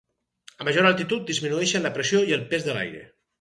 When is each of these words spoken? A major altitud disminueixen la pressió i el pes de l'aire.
A 0.63 0.65
major 0.69 0.87
altitud 0.91 1.27
disminueixen 1.31 1.85
la 1.89 1.93
pressió 1.99 2.23
i 2.31 2.35
el 2.39 2.43
pes 2.55 2.67
de 2.71 2.77
l'aire. 2.81 3.05